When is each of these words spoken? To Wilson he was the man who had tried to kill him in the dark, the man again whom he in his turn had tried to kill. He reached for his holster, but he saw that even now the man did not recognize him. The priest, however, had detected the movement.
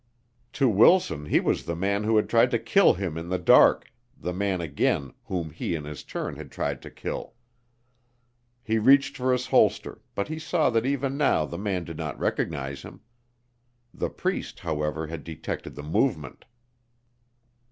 To 0.53 0.67
Wilson 0.67 1.27
he 1.27 1.39
was 1.39 1.65
the 1.65 1.75
man 1.75 2.05
who 2.05 2.15
had 2.15 2.27
tried 2.27 2.49
to 2.49 2.57
kill 2.57 2.95
him 2.95 3.19
in 3.19 3.29
the 3.29 3.37
dark, 3.37 3.93
the 4.17 4.33
man 4.33 4.59
again 4.59 5.13
whom 5.25 5.51
he 5.51 5.75
in 5.75 5.83
his 5.83 6.03
turn 6.03 6.37
had 6.37 6.49
tried 6.51 6.81
to 6.81 6.89
kill. 6.89 7.35
He 8.63 8.79
reached 8.79 9.15
for 9.15 9.31
his 9.31 9.45
holster, 9.45 10.01
but 10.15 10.27
he 10.27 10.39
saw 10.39 10.71
that 10.71 10.87
even 10.87 11.17
now 11.17 11.45
the 11.45 11.59
man 11.59 11.83
did 11.83 11.97
not 11.97 12.17
recognize 12.17 12.81
him. 12.81 13.01
The 13.93 14.09
priest, 14.09 14.61
however, 14.61 15.05
had 15.05 15.23
detected 15.23 15.75
the 15.75 15.83
movement. 15.83 16.45